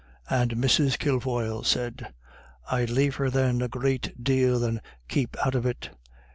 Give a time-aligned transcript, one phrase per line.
[0.31, 0.97] And Mrs.
[0.97, 2.11] Kilfoyle said,
[2.71, 5.91] "I'd liefer than a great deal they kep' out of it.